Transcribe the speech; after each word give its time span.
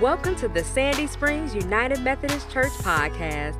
Welcome 0.00 0.36
to 0.36 0.48
the 0.48 0.62
Sandy 0.62 1.06
Springs 1.06 1.54
United 1.54 2.02
Methodist 2.02 2.50
Church 2.50 2.72
podcast, 2.72 3.56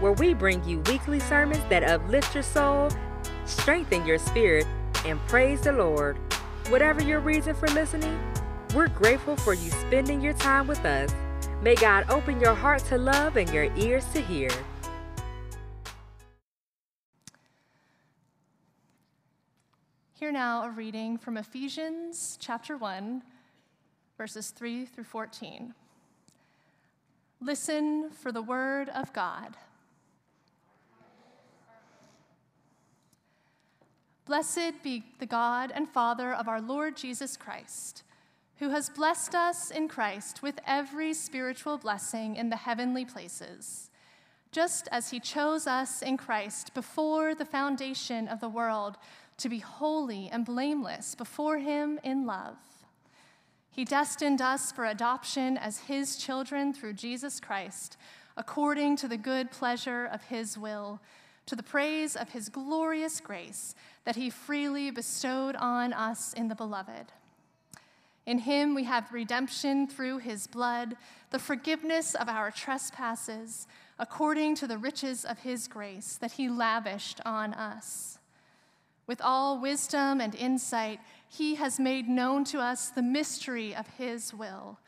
where 0.00 0.12
we 0.12 0.34
bring 0.34 0.62
you 0.68 0.80
weekly 0.80 1.18
sermons 1.20 1.62
that 1.70 1.82
uplift 1.82 2.34
your 2.34 2.42
soul, 2.42 2.90
strengthen 3.46 4.04
your 4.04 4.18
spirit, 4.18 4.66
and 5.06 5.18
praise 5.26 5.62
the 5.62 5.72
Lord. 5.72 6.18
Whatever 6.68 7.02
your 7.02 7.20
reason 7.20 7.54
for 7.54 7.66
listening, 7.68 8.20
we're 8.74 8.88
grateful 8.88 9.36
for 9.36 9.54
you 9.54 9.70
spending 9.70 10.20
your 10.20 10.34
time 10.34 10.66
with 10.66 10.84
us. 10.84 11.10
May 11.62 11.76
God 11.76 12.04
open 12.10 12.38
your 12.40 12.54
heart 12.54 12.84
to 12.84 12.98
love 12.98 13.38
and 13.38 13.48
your 13.48 13.74
ears 13.76 14.04
to 14.12 14.20
hear. 14.20 14.50
Hear 20.12 20.30
now 20.30 20.64
a 20.64 20.70
reading 20.70 21.16
from 21.16 21.38
Ephesians 21.38 22.36
chapter 22.38 22.76
1, 22.76 23.22
verses 24.20 24.50
3 24.50 24.84
through 24.84 25.04
14. 25.04 25.72
Listen 27.40 28.10
for 28.10 28.30
the 28.30 28.42
word 28.42 28.90
of 28.90 29.10
God. 29.14 29.56
Blessed 34.26 34.82
be 34.82 35.04
the 35.20 35.24
God 35.24 35.72
and 35.74 35.88
Father 35.88 36.34
of 36.34 36.48
our 36.48 36.60
Lord 36.60 36.98
Jesus 36.98 37.38
Christ, 37.38 38.02
who 38.58 38.68
has 38.68 38.90
blessed 38.90 39.34
us 39.34 39.70
in 39.70 39.88
Christ 39.88 40.42
with 40.42 40.60
every 40.66 41.14
spiritual 41.14 41.78
blessing 41.78 42.36
in 42.36 42.50
the 42.50 42.56
heavenly 42.56 43.06
places, 43.06 43.88
just 44.52 44.86
as 44.92 45.08
he 45.08 45.18
chose 45.18 45.66
us 45.66 46.02
in 46.02 46.18
Christ 46.18 46.74
before 46.74 47.34
the 47.34 47.46
foundation 47.46 48.28
of 48.28 48.40
the 48.40 48.50
world 48.50 48.98
to 49.38 49.48
be 49.48 49.60
holy 49.60 50.28
and 50.30 50.44
blameless 50.44 51.14
before 51.14 51.56
him 51.56 51.98
in 52.04 52.26
love. 52.26 52.58
He 53.80 53.86
destined 53.86 54.42
us 54.42 54.70
for 54.70 54.84
adoption 54.84 55.56
as 55.56 55.78
his 55.78 56.16
children 56.18 56.74
through 56.74 56.92
Jesus 56.92 57.40
Christ, 57.40 57.96
according 58.36 58.96
to 58.96 59.08
the 59.08 59.16
good 59.16 59.50
pleasure 59.50 60.04
of 60.04 60.22
his 60.24 60.58
will, 60.58 61.00
to 61.46 61.56
the 61.56 61.62
praise 61.62 62.14
of 62.14 62.28
his 62.28 62.50
glorious 62.50 63.20
grace 63.20 63.74
that 64.04 64.16
he 64.16 64.28
freely 64.28 64.90
bestowed 64.90 65.56
on 65.56 65.94
us 65.94 66.34
in 66.34 66.48
the 66.48 66.54
beloved. 66.54 67.06
In 68.26 68.40
him 68.40 68.74
we 68.74 68.84
have 68.84 69.14
redemption 69.14 69.86
through 69.86 70.18
his 70.18 70.46
blood, 70.46 70.94
the 71.30 71.38
forgiveness 71.38 72.14
of 72.14 72.28
our 72.28 72.50
trespasses, 72.50 73.66
according 73.98 74.56
to 74.56 74.66
the 74.66 74.76
riches 74.76 75.24
of 75.24 75.38
his 75.38 75.66
grace 75.66 76.18
that 76.18 76.32
he 76.32 76.50
lavished 76.50 77.22
on 77.24 77.54
us. 77.54 78.18
With 79.06 79.22
all 79.22 79.58
wisdom 79.58 80.20
and 80.20 80.34
insight, 80.34 81.00
he 81.30 81.54
has 81.54 81.78
made 81.78 82.08
known 82.08 82.42
to 82.42 82.58
us 82.58 82.88
the 82.88 83.02
mystery 83.02 83.74
of 83.74 83.86
his 83.96 84.34
will, 84.34 84.80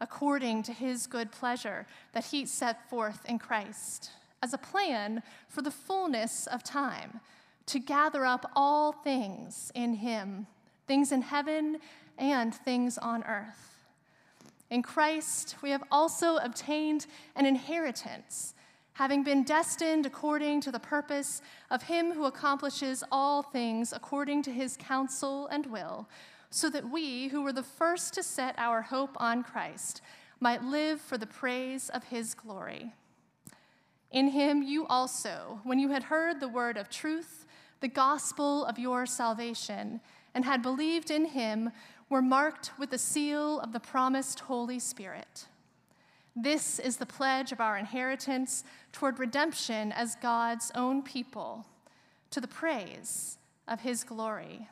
according 0.00 0.62
to 0.62 0.72
his 0.72 1.08
good 1.08 1.32
pleasure 1.32 1.86
that 2.12 2.26
he 2.26 2.46
set 2.46 2.88
forth 2.88 3.26
in 3.26 3.36
Christ, 3.36 4.12
as 4.40 4.54
a 4.54 4.58
plan 4.58 5.24
for 5.48 5.60
the 5.60 5.72
fullness 5.72 6.46
of 6.46 6.62
time, 6.62 7.18
to 7.66 7.80
gather 7.80 8.24
up 8.24 8.48
all 8.54 8.92
things 8.92 9.72
in 9.74 9.94
him, 9.94 10.46
things 10.86 11.10
in 11.10 11.20
heaven 11.20 11.78
and 12.16 12.54
things 12.54 12.96
on 12.96 13.24
earth. 13.24 13.84
In 14.70 14.82
Christ, 14.82 15.56
we 15.62 15.70
have 15.70 15.82
also 15.90 16.36
obtained 16.36 17.06
an 17.34 17.44
inheritance 17.44 18.54
having 18.98 19.22
been 19.22 19.44
destined 19.44 20.04
according 20.04 20.60
to 20.60 20.72
the 20.72 20.80
purpose 20.80 21.40
of 21.70 21.84
him 21.84 22.10
who 22.10 22.24
accomplishes 22.24 23.04
all 23.12 23.44
things 23.44 23.92
according 23.92 24.42
to 24.42 24.50
his 24.50 24.76
counsel 24.76 25.46
and 25.52 25.66
will, 25.66 26.08
so 26.50 26.68
that 26.68 26.90
we, 26.90 27.28
who 27.28 27.40
were 27.40 27.52
the 27.52 27.62
first 27.62 28.12
to 28.12 28.24
set 28.24 28.56
our 28.58 28.82
hope 28.82 29.16
on 29.20 29.40
Christ, 29.44 30.00
might 30.40 30.64
live 30.64 31.00
for 31.00 31.16
the 31.16 31.28
praise 31.28 31.88
of 31.90 32.02
his 32.02 32.34
glory. 32.34 32.92
In 34.10 34.30
him 34.30 34.64
you 34.64 34.84
also, 34.88 35.60
when 35.62 35.78
you 35.78 35.90
had 35.90 36.02
heard 36.02 36.40
the 36.40 36.48
word 36.48 36.76
of 36.76 36.90
truth, 36.90 37.46
the 37.78 37.86
gospel 37.86 38.64
of 38.64 38.80
your 38.80 39.06
salvation, 39.06 40.00
and 40.34 40.44
had 40.44 40.60
believed 40.60 41.12
in 41.12 41.26
him, 41.26 41.70
were 42.10 42.20
marked 42.20 42.72
with 42.80 42.90
the 42.90 42.98
seal 42.98 43.60
of 43.60 43.72
the 43.72 43.78
promised 43.78 44.40
Holy 44.40 44.80
Spirit 44.80 45.46
this 46.42 46.78
is 46.78 46.96
the 46.96 47.06
pledge 47.06 47.52
of 47.52 47.60
our 47.60 47.76
inheritance 47.76 48.64
toward 48.92 49.18
redemption 49.18 49.92
as 49.92 50.16
God's 50.16 50.70
own 50.74 51.02
people, 51.02 51.66
to 52.30 52.40
the 52.40 52.48
praise 52.48 53.38
of 53.66 53.80
his 53.80 54.04
glory. 54.04 54.68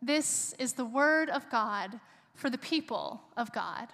This 0.00 0.54
is 0.58 0.72
the 0.72 0.84
word 0.84 1.30
of 1.30 1.48
God 1.50 2.00
for 2.34 2.50
the 2.50 2.58
people 2.58 3.22
of 3.36 3.52
God. 3.52 3.88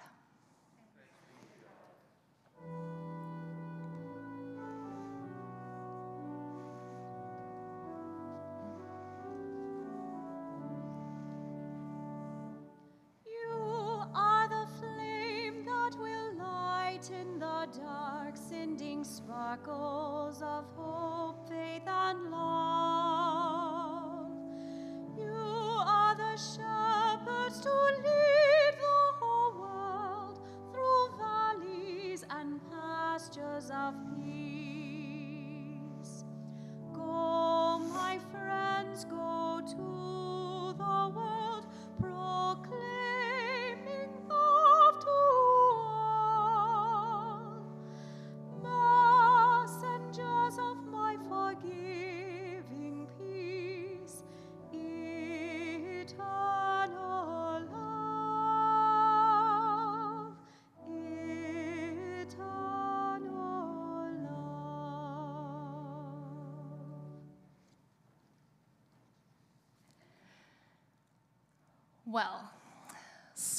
Sparkles 19.49 20.43
of 20.43 20.63
hope, 20.77 21.49
faith, 21.49 21.87
and 21.87 22.31
love. 22.31 22.58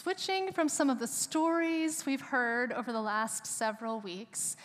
Switching 0.00 0.50
from 0.50 0.66
some 0.66 0.88
of 0.88 0.98
the 0.98 1.06
stories 1.06 2.06
we've 2.06 2.22
heard 2.22 2.72
over 2.72 2.90
the 2.90 3.02
last 3.02 3.46
several 3.46 4.00
weeks 4.00 4.56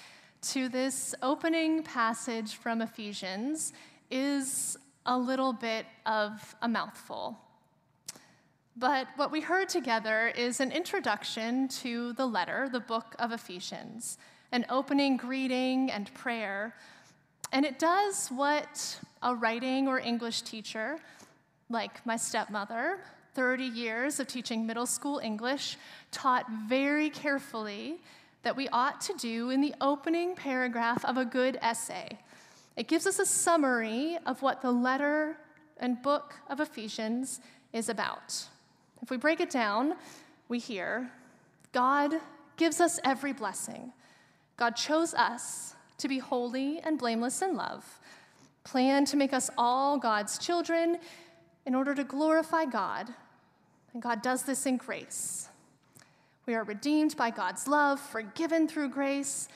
to 0.41 0.69
this 0.69 1.13
opening 1.21 1.83
passage 1.83 2.55
from 2.55 2.81
Ephesians 2.81 3.73
is 4.09 4.77
a 5.05 5.17
little 5.17 5.51
bit 5.51 5.85
of 6.05 6.55
a 6.61 6.69
mouthful. 6.69 7.37
But 8.77 9.07
what 9.17 9.29
we 9.29 9.41
heard 9.41 9.67
together 9.67 10.31
is 10.37 10.61
an 10.61 10.71
introduction 10.71 11.67
to 11.83 12.13
the 12.13 12.25
letter, 12.25 12.69
the 12.71 12.79
book 12.79 13.13
of 13.19 13.33
Ephesians, 13.33 14.17
an 14.53 14.65
opening 14.69 15.17
greeting 15.17 15.91
and 15.91 16.13
prayer. 16.13 16.73
And 17.51 17.65
it 17.65 17.77
does 17.77 18.29
what 18.29 19.01
a 19.21 19.35
writing 19.35 19.89
or 19.89 19.99
English 19.99 20.43
teacher, 20.43 20.97
like 21.69 22.05
my 22.05 22.15
stepmother, 22.15 22.99
30 23.35 23.65
years 23.65 24.19
of 24.19 24.27
teaching 24.27 24.65
middle 24.65 24.85
school 24.85 25.19
English, 25.19 25.77
taught 26.11 26.49
very 26.67 27.09
carefully 27.09 27.97
that 28.43 28.55
we 28.55 28.69
ought 28.69 29.01
to 29.01 29.13
do 29.15 29.49
in 29.49 29.59
the 29.59 29.75
opening 29.81 30.35
paragraph 30.35 31.03
of 31.03 31.17
a 31.17 31.25
good 31.25 31.59
essay. 31.61 32.17
It 32.77 32.87
gives 32.87 33.05
us 33.05 33.19
a 33.19 33.25
summary 33.25 34.17
of 34.25 34.41
what 34.41 34.61
the 34.61 34.71
letter 34.71 35.37
and 35.77 36.01
book 36.01 36.33
of 36.49 36.59
Ephesians 36.59 37.41
is 37.73 37.89
about. 37.89 38.45
If 39.01 39.11
we 39.11 39.17
break 39.17 39.41
it 39.41 39.49
down, 39.49 39.95
we 40.47 40.59
hear 40.59 41.11
God 41.73 42.13
gives 42.55 42.79
us 42.79 42.99
every 43.03 43.33
blessing. 43.33 43.91
God 44.55 44.77
chose 44.77 45.13
us 45.13 45.75
to 45.97 46.07
be 46.07 46.19
holy 46.19 46.79
and 46.79 46.97
blameless 46.97 47.41
in 47.41 47.55
love, 47.55 47.99
planned 48.63 49.07
to 49.07 49.17
make 49.17 49.33
us 49.33 49.49
all 49.57 49.97
God's 49.97 50.37
children 50.37 50.99
in 51.65 51.75
order 51.75 51.93
to 51.95 52.03
glorify 52.03 52.65
God. 52.65 53.13
And 53.95 54.03
God 54.03 54.21
does 54.21 54.43
this 54.43 54.65
in 54.65 54.75
grace. 54.75 55.47
We 56.45 56.53
are 56.53 56.65
redeemed 56.65 57.15
by 57.15 57.29
God's 57.29 57.65
love, 57.65 57.97
forgiven 57.97 58.67
through 58.67 58.89
grace. 58.89 59.47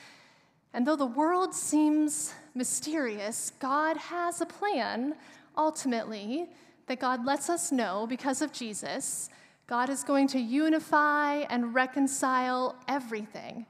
And 0.72 0.86
though 0.86 0.96
the 0.96 1.04
world 1.04 1.54
seems 1.54 2.32
mysterious, 2.54 3.52
God 3.60 3.98
has 3.98 4.40
a 4.40 4.46
plan, 4.46 5.14
ultimately, 5.58 6.48
that 6.86 7.00
God 7.00 7.26
lets 7.26 7.50
us 7.50 7.70
know 7.70 8.06
because 8.08 8.40
of 8.40 8.50
Jesus. 8.50 9.28
God 9.66 9.90
is 9.90 10.02
going 10.02 10.26
to 10.28 10.40
unify 10.40 11.40
and 11.50 11.74
reconcile 11.74 12.76
everything, 12.88 13.66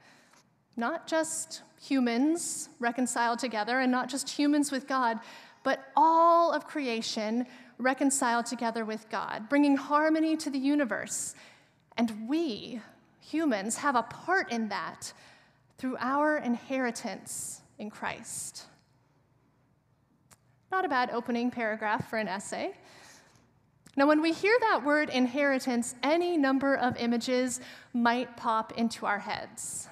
not 0.77 1.05
just 1.05 1.63
humans 1.81 2.69
reconciled 2.79 3.39
together 3.39 3.81
and 3.81 3.91
not 3.91 4.07
just 4.07 4.29
humans 4.29 4.71
with 4.71 4.87
God, 4.87 5.19
but 5.65 5.91
all 5.97 6.53
of 6.53 6.65
creation 6.65 7.45
reconciled 7.81 8.45
together 8.45 8.85
with 8.85 9.09
God, 9.09 9.49
bringing 9.49 9.75
harmony 9.75 10.37
to 10.37 10.49
the 10.49 10.59
universe. 10.59 11.35
And 11.97 12.29
we, 12.29 12.81
humans, 13.19 13.77
have 13.77 13.95
a 13.95 14.03
part 14.03 14.51
in 14.51 14.69
that 14.69 15.13
through 15.77 15.97
our 15.99 16.37
inheritance 16.37 17.61
in 17.77 17.89
Christ. 17.89 18.65
Not 20.71 20.85
a 20.85 20.89
bad 20.89 21.09
opening 21.11 21.51
paragraph 21.51 22.09
for 22.09 22.17
an 22.17 22.27
essay. 22.27 22.73
Now, 23.97 24.07
when 24.07 24.21
we 24.21 24.31
hear 24.31 24.55
that 24.61 24.85
word 24.85 25.09
inheritance, 25.09 25.95
any 26.01 26.37
number 26.37 26.75
of 26.75 26.95
images 26.97 27.59
might 27.93 28.37
pop 28.37 28.71
into 28.77 29.05
our 29.05 29.19
heads. 29.19 29.89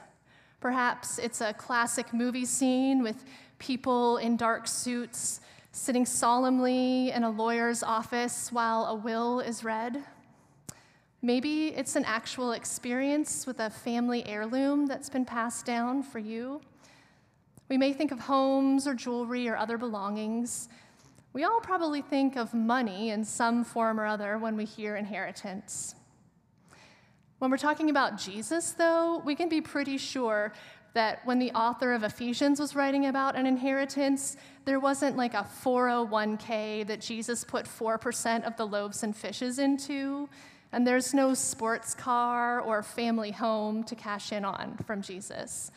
Perhaps 0.61 1.19
it's 1.19 1.41
a 1.41 1.53
classic 1.53 2.13
movie 2.13 2.45
scene 2.45 3.03
with 3.03 3.25
people 3.57 4.17
in 4.17 4.37
dark 4.37 4.67
suits 4.67 5.41
sitting 5.79 6.05
solemnly 6.05 7.09
in 7.11 7.23
a 7.23 7.29
lawyer's 7.29 7.83
office 7.83 8.51
while 8.51 8.85
a 8.85 8.95
will 8.95 9.39
is 9.39 9.63
read. 9.63 10.03
Maybe 11.21 11.67
it's 11.67 11.95
an 11.95 12.03
actual 12.03 12.51
experience 12.51 13.47
with 13.47 13.61
a 13.61 13.69
family 13.69 14.25
heirloom 14.27 14.87
that's 14.87 15.09
been 15.09 15.23
passed 15.23 15.65
down 15.65 16.03
for 16.03 16.19
you. 16.19 16.59
We 17.69 17.77
may 17.77 17.93
think 17.93 18.11
of 18.11 18.19
homes 18.19 18.87
or 18.87 18.93
jewelry 18.93 19.47
or 19.47 19.55
other 19.55 19.77
belongings. 19.77 20.67
We 21.31 21.45
all 21.45 21.61
probably 21.61 22.01
think 22.01 22.35
of 22.35 22.53
money 22.53 23.11
in 23.11 23.23
some 23.23 23.63
form 23.63 24.01
or 24.01 24.05
other 24.05 24.37
when 24.37 24.57
we 24.57 24.65
hear 24.65 24.97
inheritance. 24.97 25.95
When 27.37 27.49
we're 27.49 27.57
talking 27.57 27.89
about 27.89 28.17
Jesus, 28.17 28.73
though, 28.73 29.21
we 29.23 29.33
can 29.33 29.47
be 29.47 29.61
pretty 29.61 29.97
sure 29.97 30.51
that 30.93 31.25
when 31.25 31.39
the 31.39 31.51
author 31.51 31.93
of 31.93 32.03
Ephesians 32.03 32.59
was 32.59 32.75
writing 32.75 33.05
about 33.05 33.35
an 33.35 33.45
inheritance, 33.45 34.37
there 34.65 34.79
wasn't 34.79 35.15
like 35.15 35.33
a 35.33 35.47
401k 35.63 36.87
that 36.87 37.01
Jesus 37.01 37.43
put 37.43 37.65
4% 37.65 38.43
of 38.43 38.57
the 38.57 38.65
loaves 38.65 39.03
and 39.03 39.15
fishes 39.15 39.59
into, 39.59 40.27
and 40.71 40.85
there's 40.85 41.13
no 41.13 41.33
sports 41.33 41.93
car 41.93 42.61
or 42.61 42.83
family 42.83 43.31
home 43.31 43.83
to 43.85 43.95
cash 43.95 44.31
in 44.31 44.45
on 44.45 44.77
from 44.85 45.01
Jesus. 45.01 45.71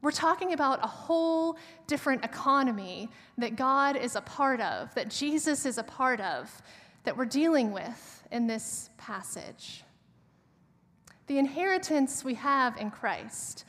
We're 0.00 0.12
talking 0.12 0.52
about 0.52 0.82
a 0.82 0.86
whole 0.86 1.58
different 1.88 2.24
economy 2.24 3.08
that 3.36 3.56
God 3.56 3.96
is 3.96 4.14
a 4.14 4.20
part 4.20 4.60
of, 4.60 4.94
that 4.94 5.10
Jesus 5.10 5.66
is 5.66 5.78
a 5.78 5.82
part 5.82 6.20
of, 6.20 6.62
that 7.02 7.16
we're 7.16 7.24
dealing 7.24 7.72
with 7.72 8.22
in 8.30 8.46
this 8.46 8.90
passage. 8.96 9.82
The 11.26 11.38
inheritance 11.38 12.24
we 12.24 12.34
have 12.34 12.76
in 12.76 12.90
Christ 12.90 13.64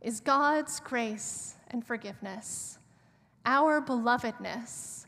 is 0.00 0.20
God's 0.20 0.80
grace 0.80 1.54
and 1.70 1.84
forgiveness, 1.84 2.78
our 3.44 3.82
belovedness, 3.82 5.06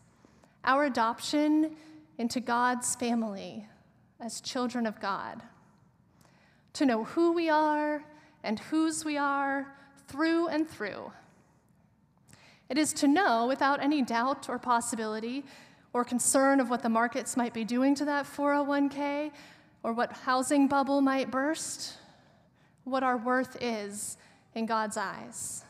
our 0.64 0.84
adoption 0.84 1.76
into 2.18 2.40
God's 2.40 2.94
family 2.94 3.66
as 4.20 4.40
children 4.40 4.86
of 4.86 5.00
God. 5.00 5.42
To 6.74 6.86
know 6.86 7.04
who 7.04 7.32
we 7.32 7.48
are 7.48 8.04
and 8.44 8.58
whose 8.58 9.04
we 9.04 9.16
are 9.16 9.74
through 10.08 10.48
and 10.48 10.68
through. 10.68 11.12
It 12.68 12.78
is 12.78 12.92
to 12.94 13.08
know 13.08 13.46
without 13.46 13.82
any 13.82 14.02
doubt 14.02 14.48
or 14.48 14.58
possibility 14.58 15.44
or 15.92 16.04
concern 16.04 16.60
of 16.60 16.70
what 16.70 16.82
the 16.82 16.88
markets 16.88 17.36
might 17.36 17.52
be 17.52 17.64
doing 17.64 17.94
to 17.96 18.04
that 18.06 18.24
401k 18.24 19.30
or 19.82 19.92
what 19.92 20.12
housing 20.12 20.68
bubble 20.68 21.00
might 21.00 21.30
burst, 21.30 21.94
what 22.84 23.02
our 23.02 23.16
worth 23.16 23.56
is 23.60 24.16
in 24.54 24.66
God's 24.66 24.96
eyes. 24.96 25.64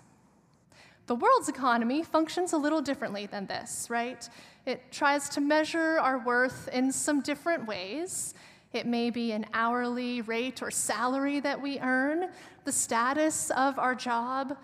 The 1.07 1.15
world's 1.17 1.49
economy 1.49 2.03
functions 2.03 2.53
a 2.53 2.57
little 2.57 2.81
differently 2.81 3.27
than 3.27 3.47
this, 3.47 3.89
right? 3.91 4.29
It 4.67 4.93
tries 4.93 5.29
to 5.31 5.41
measure 5.41 5.99
our 5.99 6.19
worth 6.19 6.69
in 6.69 6.93
some 6.93 7.21
different 7.21 7.67
ways. 7.67 8.35
It 8.73 8.87
may 8.87 9.11
be 9.11 9.33
an 9.33 9.47
hourly 9.53 10.23
rate 10.23 10.63
or 10.63 10.71
salary 10.71 11.41
that 11.41 11.61
we 11.61 11.79
earn, 11.81 12.31
the 12.65 12.73
status 12.73 13.51
of 13.51 13.79
our 13.79 13.95
job, 13.95 14.57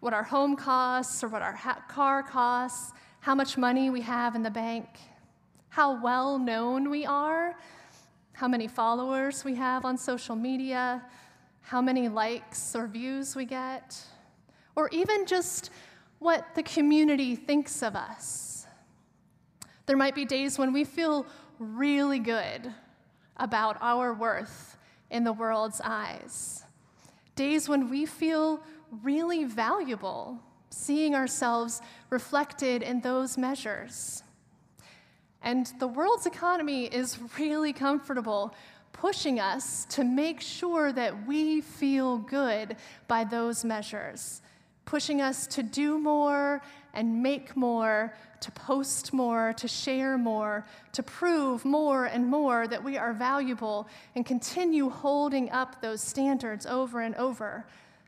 what 0.00 0.14
our 0.14 0.22
home 0.22 0.56
costs 0.56 1.22
or 1.22 1.28
what 1.28 1.42
our 1.42 1.52
ha- 1.52 1.82
car 1.88 2.22
costs, 2.22 2.92
how 3.20 3.34
much 3.34 3.58
money 3.58 3.90
we 3.90 4.00
have 4.00 4.34
in 4.34 4.42
the 4.42 4.50
bank, 4.50 4.86
how 5.68 6.00
well 6.02 6.38
known 6.38 6.90
we 6.90 7.04
are, 7.04 7.56
how 8.32 8.48
many 8.48 8.66
followers 8.66 9.44
we 9.44 9.54
have 9.54 9.84
on 9.84 9.98
social 9.98 10.34
media, 10.34 11.02
how 11.62 11.80
many 11.80 12.08
likes 12.08 12.76
or 12.76 12.86
views 12.86 13.34
we 13.34 13.44
get, 13.44 13.98
or 14.76 14.88
even 14.92 15.26
just 15.26 15.70
what 16.18 16.54
the 16.54 16.62
community 16.62 17.34
thinks 17.34 17.82
of 17.82 17.96
us. 17.96 18.66
There 19.86 19.96
might 19.96 20.14
be 20.14 20.24
days 20.24 20.58
when 20.58 20.72
we 20.72 20.84
feel 20.84 21.26
really 21.58 22.18
good 22.18 22.72
about 23.36 23.76
our 23.80 24.12
worth 24.14 24.76
in 25.10 25.24
the 25.24 25.32
world's 25.32 25.80
eyes. 25.82 26.64
Days 27.34 27.68
when 27.68 27.90
we 27.90 28.06
feel 28.06 28.62
really 29.02 29.44
valuable, 29.44 30.38
seeing 30.70 31.14
ourselves 31.14 31.80
reflected 32.10 32.82
in 32.82 33.00
those 33.00 33.36
measures. 33.36 34.22
And 35.42 35.70
the 35.80 35.88
world's 35.88 36.26
economy 36.26 36.86
is 36.86 37.18
really 37.38 37.72
comfortable 37.72 38.54
pushing 38.92 39.40
us 39.40 39.84
to 39.86 40.04
make 40.04 40.40
sure 40.40 40.92
that 40.92 41.26
we 41.26 41.60
feel 41.60 42.18
good 42.18 42.76
by 43.08 43.24
those 43.24 43.64
measures, 43.64 44.42
pushing 44.84 45.20
us 45.20 45.46
to 45.46 45.62
do 45.62 45.98
more 45.98 46.60
and 46.94 47.22
make 47.22 47.56
more, 47.56 48.14
to 48.40 48.50
post 48.52 49.12
more, 49.12 49.52
to 49.54 49.66
share 49.66 50.18
more, 50.18 50.66
to 50.92 51.02
prove 51.02 51.64
more 51.64 52.06
and 52.06 52.26
more 52.26 52.66
that 52.66 52.82
we 52.82 52.98
are 52.98 53.12
valuable 53.12 53.88
and 54.14 54.26
continue 54.26 54.90
holding 54.90 55.50
up 55.50 55.80
those 55.80 56.02
standards 56.02 56.66
over 56.66 57.00
and 57.00 57.14
over, 57.14 57.64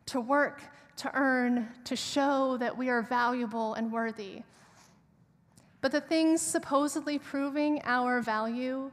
to 0.06 0.20
work, 0.20 0.60
to 0.96 1.10
earn, 1.14 1.69
to 1.84 1.96
show 1.96 2.56
that 2.58 2.76
we 2.76 2.88
are 2.88 3.02
valuable 3.02 3.75
and 3.75 3.90
worthy. 3.90 4.42
But 5.81 5.92
the 5.92 6.00
things 6.00 6.40
supposedly 6.40 7.19
proving 7.19 7.82
our 7.84 8.20
value, 8.20 8.90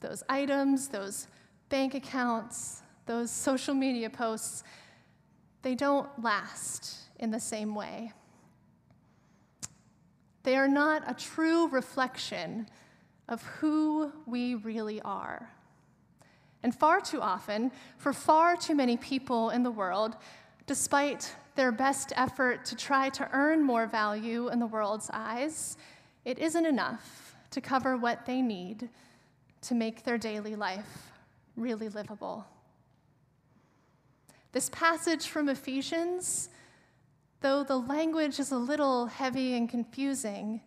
those 0.00 0.22
items, 0.28 0.88
those 0.88 1.26
bank 1.68 1.94
accounts, 1.94 2.82
those 3.06 3.30
social 3.30 3.74
media 3.74 4.10
posts, 4.10 4.62
they 5.62 5.74
don't 5.74 6.08
last 6.22 6.96
in 7.18 7.30
the 7.30 7.40
same 7.40 7.74
way. 7.74 8.12
They 10.44 10.56
are 10.56 10.68
not 10.68 11.02
a 11.06 11.14
true 11.14 11.68
reflection 11.68 12.68
of 13.28 13.42
who 13.42 14.12
we 14.26 14.54
really 14.54 15.00
are. 15.02 15.50
And 16.62 16.74
far 16.74 17.00
too 17.00 17.20
often, 17.20 17.70
for 17.98 18.12
far 18.12 18.56
too 18.56 18.74
many 18.74 18.96
people 18.96 19.50
in 19.50 19.62
the 19.62 19.70
world, 19.70 20.16
despite 20.66 21.34
their 21.54 21.72
best 21.72 22.12
effort 22.16 22.64
to 22.66 22.76
try 22.76 23.08
to 23.10 23.28
earn 23.32 23.62
more 23.62 23.86
value 23.86 24.48
in 24.48 24.58
the 24.58 24.66
world's 24.66 25.10
eyes, 25.12 25.76
it 26.24 26.38
isn't 26.38 26.66
enough 26.66 27.34
to 27.50 27.60
cover 27.60 27.96
what 27.96 28.26
they 28.26 28.40
need 28.42 28.88
to 29.62 29.74
make 29.74 30.04
their 30.04 30.18
daily 30.18 30.54
life 30.54 31.10
really 31.56 31.88
livable. 31.88 32.46
This 34.52 34.70
passage 34.70 35.28
from 35.28 35.48
Ephesians, 35.48 36.48
though 37.40 37.62
the 37.62 37.76
language 37.76 38.38
is 38.38 38.50
a 38.50 38.56
little 38.56 39.06
heavy 39.06 39.54
and 39.54 39.68
confusing, 39.68 40.62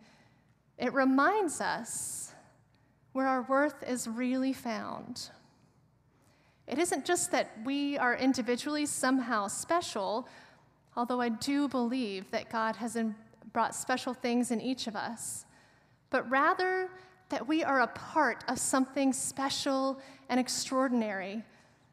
it 0.77 0.93
reminds 0.93 1.61
us 1.61 2.33
where 3.13 3.27
our 3.27 3.41
worth 3.43 3.83
is 3.83 4.07
really 4.07 4.53
found. 4.53 5.29
It 6.67 6.77
isn't 6.77 7.05
just 7.05 7.31
that 7.31 7.51
we 7.65 7.97
are 7.97 8.15
individually 8.15 8.85
somehow 8.85 9.47
special, 9.47 10.27
although 10.95 11.19
I 11.19 11.29
do 11.29 11.67
believe 11.67 12.31
that 12.31 12.49
God 12.49 12.77
has 12.77 12.97
brought 13.51 13.75
special 13.75 14.13
things 14.13 14.51
in 14.51 14.61
each 14.61 14.87
of 14.87 14.95
us, 14.95 15.45
but 16.09 16.29
rather 16.29 16.89
that 17.31 17.47
we 17.47 17.63
are 17.63 17.81
a 17.81 17.87
part 17.87 18.43
of 18.47 18.59
something 18.59 19.11
special 19.11 19.99
and 20.29 20.39
extraordinary, 20.39 21.43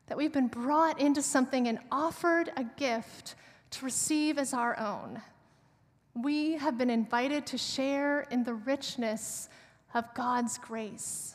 that 0.06 0.18
we've 0.18 0.32
been 0.32 0.48
brought 0.48 1.00
into 1.00 1.22
something 1.22 1.66
and 1.68 1.78
offered 1.90 2.52
a 2.56 2.64
gift 2.76 3.34
to 3.70 3.84
receive 3.84 4.38
as 4.38 4.52
our 4.52 4.78
own. 4.78 5.22
We 6.14 6.54
have 6.54 6.76
been 6.76 6.90
invited 6.90 7.46
to 7.46 7.58
share 7.58 8.22
in 8.30 8.44
the 8.44 8.54
richness 8.54 9.48
of 9.94 10.12
God's 10.14 10.58
grace. 10.58 11.34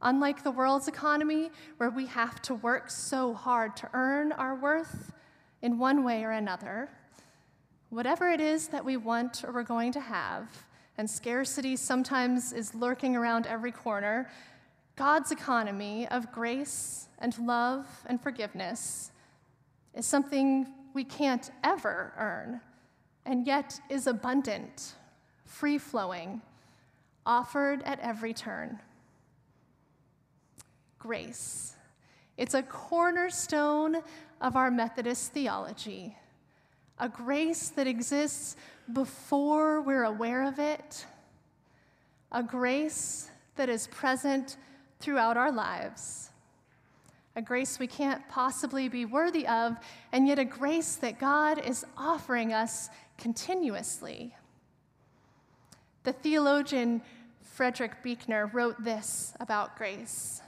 Unlike 0.00 0.42
the 0.42 0.50
world's 0.50 0.88
economy, 0.88 1.50
where 1.76 1.90
we 1.90 2.06
have 2.06 2.40
to 2.42 2.54
work 2.54 2.90
so 2.90 3.34
hard 3.34 3.76
to 3.76 3.90
earn 3.92 4.32
our 4.32 4.54
worth 4.54 5.12
in 5.62 5.78
one 5.78 6.04
way 6.04 6.24
or 6.24 6.30
another, 6.30 6.88
whatever 7.90 8.28
it 8.30 8.40
is 8.40 8.68
that 8.68 8.84
we 8.84 8.96
want 8.96 9.44
or 9.44 9.52
we're 9.52 9.62
going 9.62 9.92
to 9.92 10.00
have, 10.00 10.66
and 10.98 11.08
scarcity 11.08 11.76
sometimes 11.76 12.52
is 12.52 12.74
lurking 12.74 13.16
around 13.16 13.46
every 13.46 13.72
corner, 13.72 14.30
God's 14.96 15.30
economy 15.30 16.08
of 16.08 16.32
grace 16.32 17.08
and 17.18 17.36
love 17.38 17.86
and 18.06 18.20
forgiveness 18.20 19.10
is 19.94 20.06
something 20.06 20.66
we 20.94 21.04
can't 21.04 21.50
ever 21.62 22.12
earn, 22.16 22.60
and 23.26 23.46
yet 23.46 23.78
is 23.90 24.06
abundant, 24.06 24.94
free 25.44 25.78
flowing, 25.78 26.40
offered 27.26 27.82
at 27.82 28.00
every 28.00 28.32
turn. 28.32 28.78
Grace. 30.98 31.74
It's 32.36 32.54
a 32.54 32.62
cornerstone 32.62 33.96
of 34.40 34.56
our 34.56 34.70
Methodist 34.70 35.32
theology, 35.32 36.16
a 36.98 37.08
grace 37.08 37.68
that 37.70 37.86
exists 37.86 38.56
before 38.92 39.80
we're 39.80 40.04
aware 40.04 40.46
of 40.46 40.58
it, 40.58 41.06
a 42.32 42.42
grace 42.42 43.30
that 43.56 43.68
is 43.68 43.86
present 43.88 44.56
throughout 45.00 45.36
our 45.36 45.52
lives, 45.52 46.30
a 47.34 47.42
grace 47.42 47.78
we 47.78 47.86
can't 47.86 48.26
possibly 48.28 48.88
be 48.88 49.04
worthy 49.04 49.46
of, 49.46 49.76
and 50.12 50.26
yet 50.26 50.38
a 50.38 50.44
grace 50.44 50.96
that 50.96 51.18
God 51.18 51.58
is 51.64 51.84
offering 51.96 52.52
us 52.52 52.88
continuously. 53.18 54.34
The 56.04 56.12
theologian 56.12 57.02
Frederick 57.42 58.02
Buechner 58.02 58.46
wrote 58.46 58.82
this 58.84 59.34
about 59.40 59.76
grace. 59.76 60.40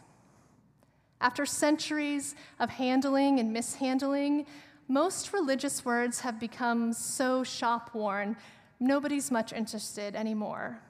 After 1.20 1.44
centuries 1.44 2.34
of 2.60 2.70
handling 2.70 3.40
and 3.40 3.52
mishandling, 3.52 4.46
most 4.88 5.32
religious 5.34 5.84
words 5.84 6.20
have 6.20 6.40
become 6.40 6.92
so 6.92 7.44
shop 7.44 7.90
worn, 7.94 8.36
nobody's 8.80 9.30
much 9.30 9.52
interested 9.52 10.16
anymore. 10.16 10.80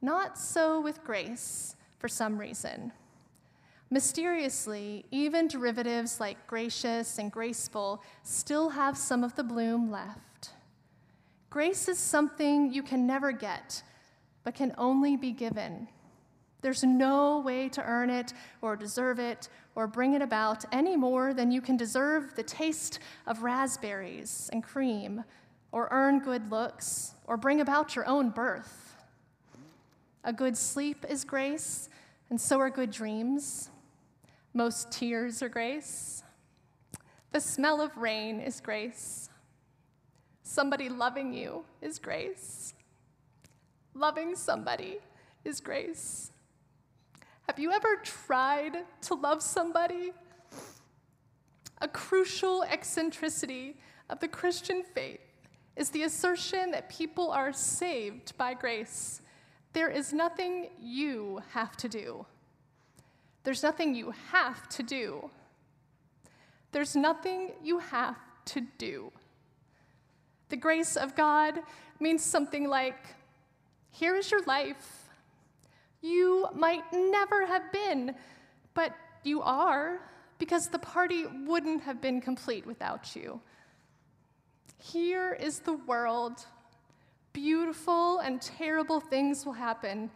Not 0.00 0.36
so 0.36 0.80
with 0.80 1.04
grace, 1.04 1.76
for 1.98 2.08
some 2.08 2.36
reason. 2.36 2.90
Mysteriously, 3.88 5.04
even 5.12 5.46
derivatives 5.46 6.18
like 6.18 6.46
gracious 6.48 7.18
and 7.18 7.30
graceful 7.30 8.02
still 8.24 8.70
have 8.70 8.98
some 8.98 9.22
of 9.22 9.36
the 9.36 9.44
bloom 9.44 9.90
left. 9.90 10.50
Grace 11.48 11.86
is 11.86 11.98
something 11.98 12.72
you 12.72 12.82
can 12.82 13.06
never 13.06 13.30
get, 13.30 13.82
but 14.42 14.54
can 14.54 14.74
only 14.78 15.16
be 15.16 15.30
given. 15.30 15.86
There's 16.62 16.82
no 16.82 17.40
way 17.40 17.68
to 17.68 17.84
earn 17.84 18.08
it 18.10 18.32
or 18.62 18.74
deserve 18.74 19.18
it 19.18 19.48
or 19.74 19.86
bring 19.86 20.14
it 20.14 20.22
about 20.22 20.64
any 20.72 20.96
more 20.96 21.32
than 21.32 21.50
you 21.50 21.60
can 21.60 21.76
deserve 21.76 22.34
the 22.34 22.42
taste 22.42 22.98
of 23.26 23.42
raspberries 23.42 24.50
and 24.52 24.62
cream 24.62 25.24
or 25.72 25.88
earn 25.90 26.20
good 26.20 26.50
looks 26.50 27.14
or 27.26 27.36
bring 27.36 27.60
about 27.60 27.96
your 27.96 28.06
own 28.06 28.30
birth. 28.30 28.96
A 30.24 30.32
good 30.32 30.56
sleep 30.56 31.04
is 31.08 31.24
grace, 31.24 31.88
and 32.30 32.40
so 32.40 32.60
are 32.60 32.70
good 32.70 32.90
dreams. 32.90 33.70
Most 34.54 34.92
tears 34.92 35.42
are 35.42 35.48
grace. 35.48 36.22
The 37.32 37.40
smell 37.40 37.80
of 37.80 37.96
rain 37.96 38.40
is 38.40 38.60
grace. 38.60 39.30
Somebody 40.42 40.90
loving 40.90 41.32
you 41.32 41.64
is 41.80 41.98
grace. 41.98 42.74
Loving 43.94 44.36
somebody 44.36 44.98
is 45.44 45.60
grace. 45.60 46.30
Have 47.48 47.58
you 47.58 47.72
ever 47.72 47.96
tried 48.02 48.84
to 49.02 49.14
love 49.14 49.42
somebody? 49.42 50.12
A 51.80 51.88
crucial 51.88 52.62
eccentricity 52.62 53.76
of 54.08 54.20
the 54.20 54.28
Christian 54.28 54.84
faith 54.94 55.20
is 55.74 55.90
the 55.90 56.04
assertion 56.04 56.70
that 56.70 56.88
people 56.88 57.30
are 57.30 57.52
saved 57.52 58.36
by 58.36 58.54
grace. 58.54 59.20
There 59.72 59.88
is 59.88 60.12
nothing 60.12 60.68
you 60.80 61.42
have 61.52 61.76
to 61.78 61.88
do. 61.88 62.26
There's 63.42 63.62
nothing 63.62 63.94
you 63.94 64.12
have 64.30 64.68
to 64.70 64.82
do. 64.82 65.30
There's 66.70 66.94
nothing 66.94 67.52
you 67.62 67.78
have 67.78 68.16
to 68.46 68.60
do. 68.78 69.10
The 70.48 70.56
grace 70.56 70.96
of 70.96 71.16
God 71.16 71.60
means 71.98 72.22
something 72.22 72.68
like 72.68 73.16
here 73.90 74.14
is 74.14 74.30
your 74.30 74.42
life 74.44 75.01
you 76.02 76.48
might 76.54 76.82
never 76.92 77.46
have 77.46 77.72
been, 77.72 78.14
but 78.74 78.94
you 79.24 79.40
are, 79.40 80.00
because 80.38 80.68
the 80.68 80.78
party 80.78 81.24
wouldn't 81.46 81.82
have 81.82 82.00
been 82.02 82.20
complete 82.20 82.66
without 82.66 83.14
you. 83.14 83.40
Here 84.78 85.32
is 85.34 85.60
the 85.60 85.74
world. 85.74 86.44
Beautiful 87.32 88.18
and 88.18 88.42
terrible 88.42 88.98
things 88.98 89.46
will 89.46 89.52
happen. 89.52 90.10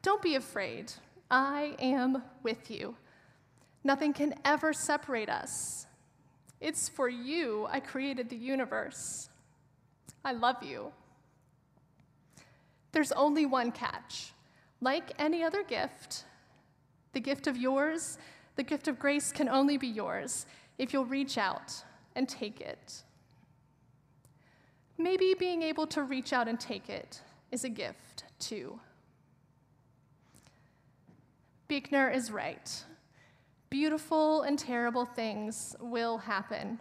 Don't 0.00 0.22
be 0.22 0.34
afraid. 0.36 0.92
I 1.30 1.76
am 1.78 2.22
with 2.42 2.70
you. 2.70 2.96
Nothing 3.84 4.14
can 4.14 4.34
ever 4.44 4.72
separate 4.72 5.28
us. 5.28 5.86
It's 6.60 6.88
for 6.88 7.08
you 7.08 7.68
I 7.70 7.80
created 7.80 8.30
the 8.30 8.36
universe. 8.36 9.28
I 10.24 10.32
love 10.32 10.62
you. 10.62 10.92
There's 12.92 13.12
only 13.12 13.46
one 13.46 13.70
catch. 13.70 14.32
Like 14.80 15.12
any 15.18 15.42
other 15.42 15.62
gift, 15.62 16.24
the 17.12 17.20
gift 17.20 17.46
of 17.46 17.56
yours, 17.56 18.18
the 18.56 18.62
gift 18.62 18.88
of 18.88 18.98
grace 18.98 19.32
can 19.32 19.48
only 19.48 19.76
be 19.76 19.88
yours 19.88 20.46
if 20.78 20.92
you'll 20.92 21.04
reach 21.04 21.36
out 21.36 21.72
and 22.14 22.28
take 22.28 22.60
it. 22.60 23.02
Maybe 24.96 25.34
being 25.38 25.62
able 25.62 25.86
to 25.88 26.02
reach 26.02 26.32
out 26.32 26.48
and 26.48 26.58
take 26.58 26.88
it 26.88 27.22
is 27.50 27.64
a 27.64 27.68
gift 27.68 28.24
too. 28.38 28.80
Buechner 31.68 32.10
is 32.10 32.30
right. 32.30 32.84
Beautiful 33.70 34.42
and 34.42 34.58
terrible 34.58 35.04
things 35.04 35.76
will 35.80 36.18
happen. 36.18 36.80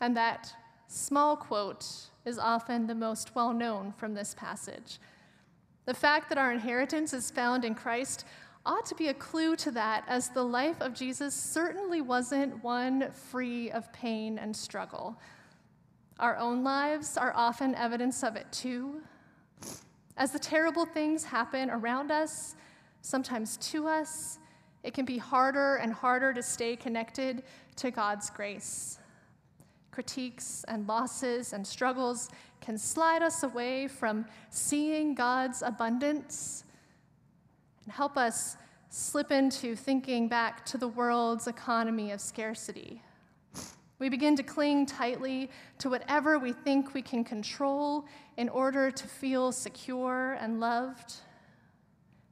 And 0.00 0.16
that 0.16 0.54
small 0.86 1.36
quote 1.36 1.86
is 2.24 2.38
often 2.38 2.86
the 2.86 2.94
most 2.94 3.34
well 3.34 3.52
known 3.52 3.92
from 3.92 4.14
this 4.14 4.34
passage. 4.34 4.98
The 5.86 5.94
fact 5.94 6.28
that 6.30 6.38
our 6.38 6.52
inheritance 6.52 7.12
is 7.12 7.30
found 7.30 7.64
in 7.64 7.74
Christ 7.74 8.24
ought 8.66 8.86
to 8.86 8.94
be 8.94 9.08
a 9.08 9.14
clue 9.14 9.56
to 9.56 9.70
that, 9.72 10.04
as 10.08 10.30
the 10.30 10.42
life 10.42 10.80
of 10.80 10.94
Jesus 10.94 11.34
certainly 11.34 12.00
wasn't 12.00 12.64
one 12.64 13.10
free 13.12 13.70
of 13.70 13.92
pain 13.92 14.38
and 14.38 14.56
struggle. 14.56 15.20
Our 16.18 16.38
own 16.38 16.64
lives 16.64 17.16
are 17.18 17.32
often 17.34 17.74
evidence 17.74 18.22
of 18.22 18.36
it 18.36 18.50
too. 18.50 19.02
As 20.16 20.30
the 20.30 20.38
terrible 20.38 20.86
things 20.86 21.24
happen 21.24 21.68
around 21.70 22.10
us, 22.10 22.54
sometimes 23.02 23.58
to 23.58 23.86
us, 23.86 24.38
it 24.82 24.94
can 24.94 25.04
be 25.04 25.18
harder 25.18 25.76
and 25.76 25.92
harder 25.92 26.32
to 26.32 26.42
stay 26.42 26.76
connected 26.76 27.42
to 27.76 27.90
God's 27.90 28.30
grace. 28.30 28.98
Critiques 29.94 30.64
and 30.66 30.88
losses 30.88 31.52
and 31.52 31.64
struggles 31.64 32.28
can 32.60 32.76
slide 32.76 33.22
us 33.22 33.44
away 33.44 33.86
from 33.86 34.26
seeing 34.50 35.14
God's 35.14 35.62
abundance 35.62 36.64
and 37.84 37.92
help 37.92 38.16
us 38.16 38.56
slip 38.88 39.30
into 39.30 39.76
thinking 39.76 40.26
back 40.26 40.66
to 40.66 40.78
the 40.78 40.88
world's 40.88 41.46
economy 41.46 42.10
of 42.10 42.20
scarcity. 42.20 43.02
We 44.00 44.08
begin 44.08 44.34
to 44.34 44.42
cling 44.42 44.86
tightly 44.86 45.48
to 45.78 45.88
whatever 45.88 46.40
we 46.40 46.52
think 46.52 46.92
we 46.92 47.00
can 47.00 47.22
control 47.22 48.04
in 48.36 48.48
order 48.48 48.90
to 48.90 49.06
feel 49.06 49.52
secure 49.52 50.36
and 50.40 50.58
loved. 50.58 51.14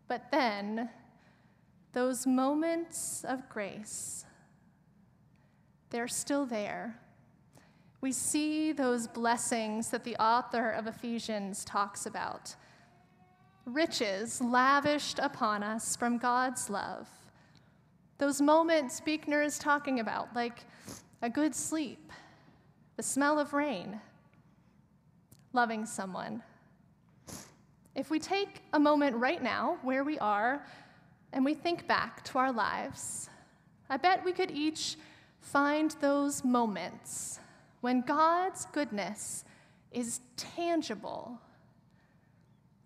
But 0.09 0.33
then, 0.33 0.91
those 1.93 2.27
moments 2.27 3.25
of 3.25 3.49
grace, 3.49 4.25
they're 5.91 6.09
still 6.09 6.45
there 6.45 6.99
we 8.03 8.11
see 8.11 8.73
those 8.73 9.07
blessings 9.07 9.91
that 9.91 10.03
the 10.03 10.17
author 10.17 10.71
of 10.71 10.89
Ephesians 10.89 11.65
talks 11.65 12.05
about 12.05 12.57
riches 13.65 14.41
lavished 14.41 15.21
upon 15.21 15.63
us 15.63 15.95
from 15.95 16.19
God's 16.19 16.69
love. 16.69 17.09
Those 18.19 18.41
moments 18.41 19.01
Buechner 19.01 19.41
is 19.41 19.57
talking 19.57 20.01
about, 20.01 20.35
like 20.35 20.65
a 21.23 21.31
good 21.31 21.55
sleep, 21.55 22.11
the 22.97 23.05
smell 23.05 23.39
of 23.39 23.53
rain, 23.53 24.01
loving 25.53 25.87
someone. 25.87 26.43
If 27.95 28.11
we 28.11 28.19
take 28.19 28.63
a 28.73 28.81
moment 28.81 29.15
right 29.15 29.41
now 29.41 29.79
where 29.83 30.03
we 30.03 30.19
are 30.19 30.67
and 31.33 31.45
we 31.45 31.55
think 31.55 31.87
back 31.87 32.25
to 32.25 32.39
our 32.39 32.51
lives, 32.51 33.31
I 33.89 33.97
bet 33.97 34.25
we 34.25 34.33
could 34.33 34.51
each 34.51 34.97
find 35.41 35.95
those 36.01 36.45
moments 36.45 37.39
when 37.83 38.01
God's 38.01 38.65
goodness 38.67 39.45
is 39.91 40.21
tangible, 40.37 41.39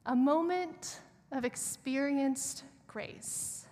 a 0.07 0.17
moment 0.17 1.01
of 1.31 1.45
experienced 1.45 2.65
grace. 2.89 3.67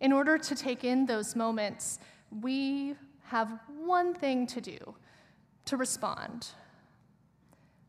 In 0.00 0.12
order 0.12 0.36
to 0.36 0.54
take 0.54 0.82
in 0.82 1.06
those 1.06 1.36
moments, 1.36 2.00
we 2.42 2.96
have 3.24 3.60
one 3.84 4.14
thing 4.14 4.46
to 4.48 4.60
do 4.60 4.94
to 5.66 5.76
respond. 5.76 6.48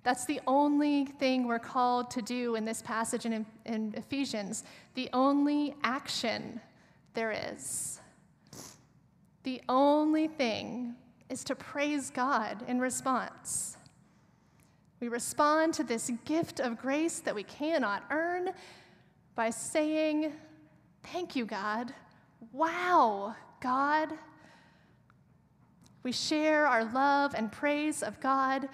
That's 0.03 0.25
the 0.25 0.41
only 0.45 1.05
thing 1.05 1.47
we're 1.47 1.59
called 1.59 2.11
to 2.11 2.21
do 2.21 2.55
in 2.55 2.65
this 2.65 2.83
passage 2.83 3.25
in, 3.25 3.45
in 3.65 3.95
Ephesians, 3.97 4.63
the 4.93 5.09
only 5.13 5.75
action 5.83 6.61
there 7.15 7.31
is. 7.51 8.00
The 9.43 9.61
only 9.67 10.27
thing 10.27 10.95
is 11.29 11.43
to 11.45 11.55
praise 11.55 12.09
God 12.09 12.63
in 12.67 12.79
response. 12.79 13.77
We 14.99 15.07
respond 15.07 15.73
to 15.75 15.83
this 15.83 16.11
gift 16.25 16.59
of 16.59 16.77
grace 16.77 17.19
that 17.21 17.33
we 17.33 17.43
cannot 17.43 18.03
earn 18.11 18.51
by 19.35 19.49
saying, 19.49 20.33
Thank 21.03 21.35
you, 21.35 21.45
God. 21.45 21.91
Wow, 22.51 23.35
God. 23.59 24.09
We 26.03 26.11
share 26.11 26.67
our 26.67 26.83
love 26.85 27.33
and 27.33 27.51
praise 27.51 28.03
of 28.03 28.19
God, 28.19 28.69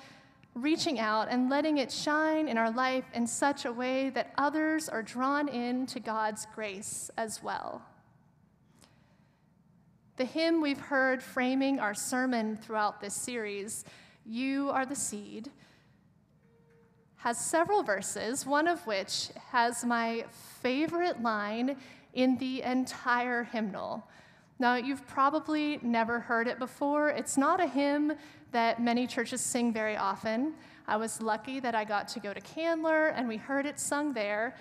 reaching 0.54 1.00
out 1.00 1.28
and 1.30 1.50
letting 1.50 1.78
it 1.78 1.92
shine 1.92 2.50
in 2.50 2.58
our 2.58 2.72
life 2.72 3.06
in 3.14 3.28
such 3.28 3.64
a 3.64 3.72
way 3.72 4.10
that 4.10 4.34
others 4.38 4.90
are 4.90 5.02
drawn 5.02 5.48
in 5.48 5.86
to 5.88 6.02
God's 6.02 6.48
grace 6.54 7.10
as 7.18 7.42
well. 7.42 7.82
The 10.18 10.26
hymn 10.26 10.62
we've 10.62 10.80
heard 10.80 11.22
framing 11.22 11.80
our 11.80 11.94
sermon 11.94 12.58
throughout 12.58 13.00
this 13.00 13.14
series, 13.14 13.86
You 14.26 14.72
Are 14.72 14.84
the 14.84 14.96
Seed, 14.96 15.52
has 17.18 17.38
several 17.38 17.84
verses, 17.84 18.44
one 18.44 18.68
of 18.68 18.80
which 18.88 19.30
has 19.52 19.86
my 19.86 20.26
favorite 20.64 21.22
line 21.22 21.78
in 22.16 22.36
the 22.40 22.64
entire 22.64 23.44
hymnal. 23.44 24.08
Now, 24.58 24.74
you've 24.74 25.06
probably 25.06 25.78
never 25.84 26.20
heard 26.20 26.48
it 26.48 26.58
before. 26.58 27.12
It's 27.12 27.38
not 27.38 27.60
a 27.60 27.68
hymn 27.68 28.14
that 28.52 28.82
many 28.82 29.06
churches 29.06 29.42
sing 29.42 29.72
very 29.72 29.98
often. 29.98 30.56
I 30.88 30.98
was 30.98 31.22
lucky 31.22 31.60
that 31.60 31.76
I 31.76 31.84
got 31.84 32.08
to 32.08 32.20
go 32.20 32.34
to 32.34 32.42
Candler 32.42 33.10
and 33.10 33.28
we 33.28 33.38
heard 33.38 33.68
it 33.68 33.80
sung 33.80 34.14
there. 34.14 34.56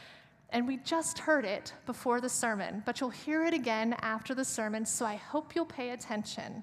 And 0.50 0.66
we 0.66 0.76
just 0.78 1.18
heard 1.18 1.44
it 1.44 1.74
before 1.86 2.20
the 2.20 2.28
sermon, 2.28 2.82
but 2.86 3.00
you'll 3.00 3.10
hear 3.10 3.44
it 3.44 3.54
again 3.54 3.96
after 4.00 4.34
the 4.34 4.44
sermon, 4.44 4.86
so 4.86 5.04
I 5.04 5.16
hope 5.16 5.54
you'll 5.54 5.66
pay 5.66 5.90
attention. 5.90 6.62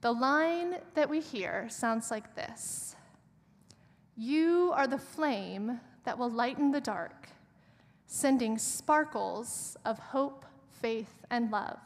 The 0.00 0.12
line 0.12 0.76
that 0.94 1.08
we 1.08 1.20
hear 1.20 1.68
sounds 1.70 2.10
like 2.10 2.34
this 2.34 2.96
You 4.16 4.72
are 4.74 4.86
the 4.86 4.98
flame 4.98 5.80
that 6.04 6.18
will 6.18 6.30
lighten 6.30 6.72
the 6.72 6.80
dark, 6.80 7.28
sending 8.06 8.58
sparkles 8.58 9.76
of 9.84 9.98
hope 9.98 10.44
faith, 10.80 11.24
and 11.30 11.50
love. 11.50 11.78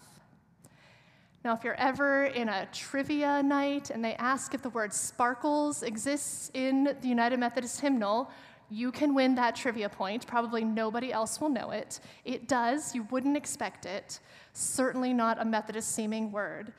Now, 1.45 1.55
if 1.55 1.65
you're 1.65 1.75
ever 1.75 2.27
in 2.27 2.49
a 2.49 2.69
trivia 2.73 3.43
night 3.43 3.91
and 3.91 4.05
they 4.05 4.15
ask 4.15 4.55
if 4.55 4.63
the 4.63 4.71
word 4.71 4.93
sparkles 4.93 5.83
exists 5.83 6.51
in 6.55 6.97
the 7.01 7.09
United 7.09 7.41
Methodist 7.41 7.81
hymnal, 7.81 8.31
you 8.73 8.91
can 8.91 9.15
win 9.15 9.35
that 9.35 9.55
trivia 9.55 9.89
point. 9.89 10.27
Probably 10.27 10.65
nobody 10.65 11.13
else 11.13 11.41
will 11.41 11.51
know 11.51 11.71
it. 11.71 12.01
It 12.25 12.49
does, 12.49 12.95
you 12.95 13.07
wouldn't 13.11 13.37
expect 13.37 13.85
it. 13.85 14.19
Certainly 14.55 15.13
not 15.13 15.41
a 15.41 15.45
Methodist 15.45 15.95
seeming 15.95 16.33
word, 16.33 16.73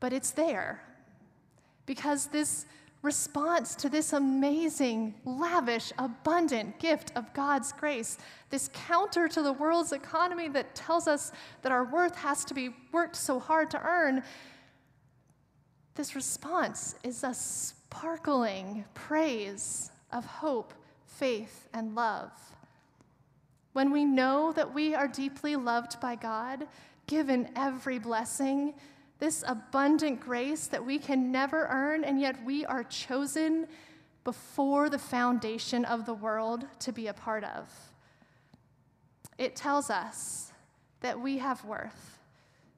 but 0.00 0.12
it's 0.12 0.32
there. 0.32 0.82
Because 1.86 2.26
this 2.26 2.66
response 3.02 3.74
to 3.76 3.88
this 3.88 4.12
amazing, 4.12 5.14
lavish, 5.24 5.92
abundant 5.98 6.78
gift 6.78 7.12
of 7.16 7.32
God's 7.32 7.72
grace, 7.72 8.18
this 8.50 8.68
counter 8.74 9.26
to 9.28 9.40
the 9.40 9.54
world's 9.54 9.92
economy 9.92 10.48
that 10.48 10.74
tells 10.74 11.08
us 11.08 11.32
that 11.62 11.72
our 11.72 11.84
worth 11.84 12.16
has 12.16 12.44
to 12.44 12.54
be 12.54 12.74
worked 12.92 13.16
so 13.16 13.38
hard 13.38 13.70
to 13.70 13.80
earn. 13.82 14.22
This 15.94 16.14
response 16.14 16.94
is 17.02 17.24
a 17.24 17.32
sparkling 17.32 18.84
praise 18.92 19.90
of 20.12 20.26
hope, 20.26 20.74
faith, 21.10 21.68
and 21.74 21.94
love. 21.94 22.30
When 23.72 23.92
we 23.92 24.04
know 24.04 24.52
that 24.52 24.74
we 24.74 24.94
are 24.94 25.08
deeply 25.08 25.56
loved 25.56 26.00
by 26.00 26.16
God, 26.16 26.66
given 27.06 27.50
every 27.56 27.98
blessing, 27.98 28.74
this 29.18 29.44
abundant 29.46 30.20
grace 30.20 30.66
that 30.68 30.84
we 30.84 30.98
can 30.98 31.30
never 31.30 31.66
earn, 31.70 32.04
and 32.04 32.20
yet 32.20 32.42
we 32.44 32.64
are 32.64 32.84
chosen 32.84 33.66
before 34.24 34.88
the 34.88 34.98
foundation 34.98 35.84
of 35.84 36.06
the 36.06 36.14
world 36.14 36.66
to 36.80 36.92
be 36.92 37.06
a 37.06 37.12
part 37.12 37.44
of. 37.44 37.70
It 39.38 39.56
tells 39.56 39.90
us 39.90 40.52
that 41.00 41.20
we 41.20 41.38
have 41.38 41.64
worth, 41.64 42.18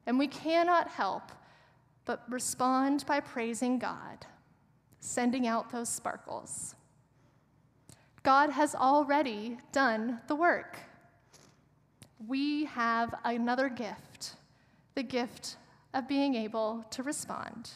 and 0.05 0.19
we 0.19 0.27
cannot 0.27 0.89
help 0.89 1.31
but 2.05 2.23
respond 2.29 3.05
by 3.05 3.19
praising 3.19 3.79
God, 3.79 4.25
sending 4.99 5.47
out 5.47 5.71
those 5.71 5.89
sparkles. 5.89 6.75
God 8.23 8.51
has 8.51 8.73
already 8.73 9.57
done 9.73 10.21
the 10.27 10.35
work. 10.35 10.77
We 12.25 12.65
have 12.65 13.13
another 13.25 13.67
gift, 13.67 14.35
the 14.95 15.03
gift 15.03 15.57
of 15.93 16.07
being 16.07 16.33
able 16.33 16.85
to 16.91 17.03
respond. 17.03 17.71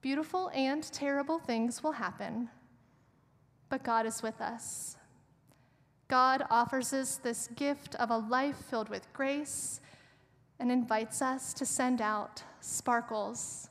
Beautiful 0.00 0.50
and 0.54 0.84
terrible 0.84 1.40
things 1.40 1.82
will 1.82 1.92
happen, 1.92 2.48
but 3.68 3.82
God 3.82 4.06
is 4.06 4.22
with 4.22 4.40
us. 4.40 4.96
God 6.06 6.44
offers 6.48 6.92
us 6.92 7.16
this 7.16 7.48
gift 7.48 7.96
of 7.96 8.10
a 8.10 8.16
life 8.16 8.56
filled 8.70 8.88
with 8.88 9.12
grace 9.12 9.80
and 10.60 10.70
invites 10.70 11.20
us 11.20 11.52
to 11.54 11.66
send 11.66 12.00
out 12.00 12.44
sparkles 12.60 13.68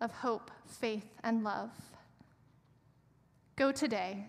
of 0.00 0.10
hope, 0.12 0.50
faith, 0.66 1.18
and 1.22 1.44
love. 1.44 1.70
Go 3.54 3.70
today. 3.70 4.28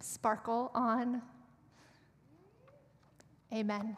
Sparkle 0.00 0.70
on. 0.74 1.22
Amen. 3.52 3.96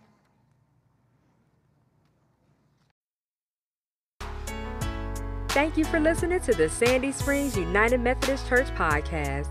Thank 5.49 5.77
you 5.77 5.85
for 5.85 6.01
listening 6.01 6.41
to 6.41 6.55
the 6.55 6.71
Sandy 6.71 7.13
Springs 7.13 7.59
United 7.59 8.01
Methodist 8.01 8.49
Church 8.49 8.69
podcast. 8.69 9.51